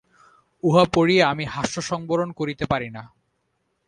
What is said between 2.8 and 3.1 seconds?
না।